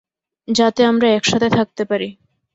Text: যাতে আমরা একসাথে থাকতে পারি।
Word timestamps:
যাতে 0.47 0.81
আমরা 0.85 1.07
একসাথে 1.09 1.47
থাকতে 1.49 1.83
পারি। 1.85 2.09